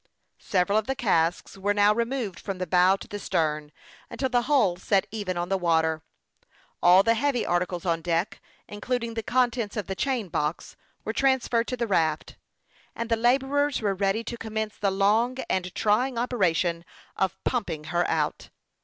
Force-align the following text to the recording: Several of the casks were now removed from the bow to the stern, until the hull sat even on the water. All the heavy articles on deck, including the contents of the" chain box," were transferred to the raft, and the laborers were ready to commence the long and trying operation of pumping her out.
Several 0.39 0.79
of 0.79 0.87
the 0.87 0.95
casks 0.95 1.59
were 1.59 1.75
now 1.75 1.93
removed 1.93 2.39
from 2.39 2.57
the 2.57 2.65
bow 2.65 2.95
to 2.95 3.07
the 3.07 3.19
stern, 3.19 3.71
until 4.09 4.29
the 4.29 4.41
hull 4.41 4.75
sat 4.77 5.05
even 5.11 5.37
on 5.37 5.49
the 5.49 5.59
water. 5.59 6.01
All 6.81 7.03
the 7.03 7.13
heavy 7.13 7.45
articles 7.45 7.85
on 7.85 8.01
deck, 8.01 8.41
including 8.67 9.13
the 9.13 9.21
contents 9.21 9.77
of 9.77 9.85
the" 9.85 9.93
chain 10.05 10.27
box," 10.29 10.75
were 11.05 11.13
transferred 11.13 11.67
to 11.67 11.77
the 11.77 11.85
raft, 11.85 12.35
and 12.95 13.09
the 13.11 13.15
laborers 13.15 13.79
were 13.79 13.93
ready 13.93 14.23
to 14.23 14.37
commence 14.39 14.75
the 14.75 14.89
long 14.89 15.37
and 15.47 15.71
trying 15.75 16.17
operation 16.17 16.83
of 17.15 17.37
pumping 17.43 17.83
her 17.93 18.09
out. 18.09 18.49